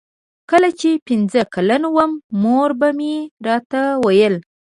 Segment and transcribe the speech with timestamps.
[0.51, 2.11] کله چې پنځه کلن وم
[2.41, 3.15] مور به مې
[3.47, 4.35] راته ویل.